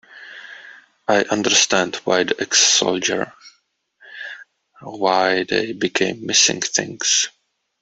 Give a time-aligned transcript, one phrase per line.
[1.07, 3.33] I understand why the ex-soldier,
[4.81, 7.29] why they became missing things.